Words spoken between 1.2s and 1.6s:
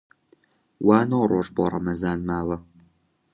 ڕۆژ